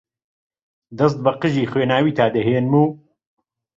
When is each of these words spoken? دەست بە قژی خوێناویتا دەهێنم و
دەست 0.97 1.17
بە 1.23 1.31
قژی 1.41 1.69
خوێناویتا 1.71 2.25
دەهێنم 2.35 2.73
و 2.83 2.85